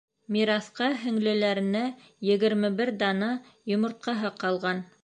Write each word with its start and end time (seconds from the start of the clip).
Мираҫҡа 0.35 0.87
һеңлеләренә 1.01 1.83
егерме 2.31 2.75
бер 2.81 2.95
дана 3.05 3.33
йомортҡаһы 3.75 4.39
ҡалған. 4.45 4.89